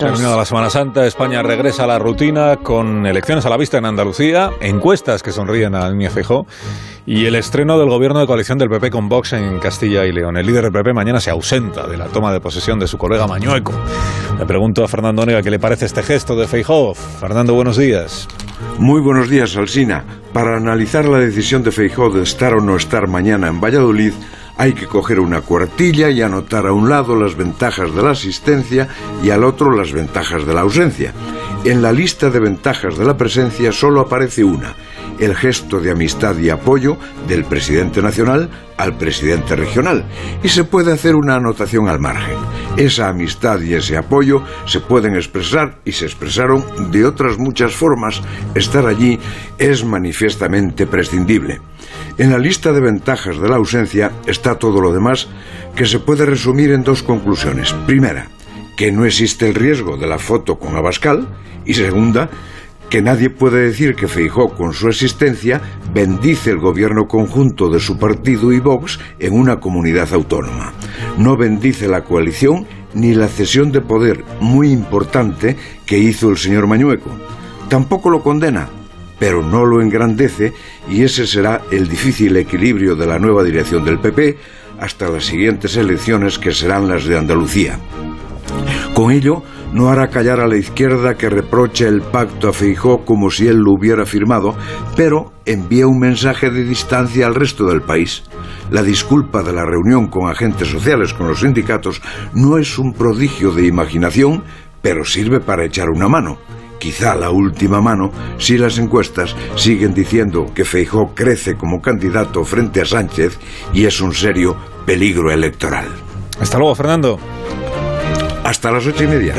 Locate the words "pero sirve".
104.82-105.40